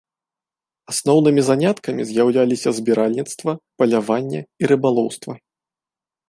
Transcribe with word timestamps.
Асноўнымі 0.91 1.41
заняткамі 1.49 2.01
з'яўляліся 2.11 2.69
збіральніцтва, 2.79 3.51
паляванне 3.83 4.41
і 4.65 4.73
рыбалоўства. 4.73 5.33